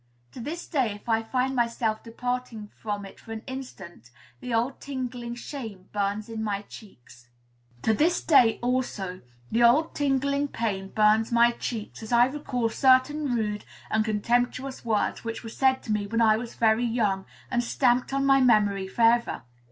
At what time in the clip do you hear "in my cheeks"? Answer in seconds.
6.27-7.29